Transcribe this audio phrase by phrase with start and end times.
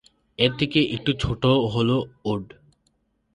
[0.39, 1.43] এর থেকে একটু ছোট
[1.73, 1.89] হল
[2.25, 2.45] "উড"।